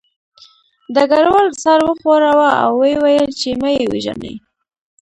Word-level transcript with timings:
ډګروال 0.93 1.47
سر 1.61 1.79
وښوراوه 1.87 2.49
او 2.63 2.69
ویې 2.81 2.95
ویل 3.03 3.29
چې 3.39 3.49
مه 3.61 3.69
یې 3.77 3.83
وژنئ 3.91 4.35